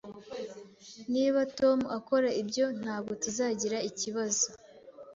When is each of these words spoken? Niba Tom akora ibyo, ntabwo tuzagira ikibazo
Niba 1.13 1.41
Tom 1.57 1.79
akora 1.97 2.29
ibyo, 2.41 2.65
ntabwo 2.81 3.11
tuzagira 3.23 3.77
ikibazo 3.89 4.45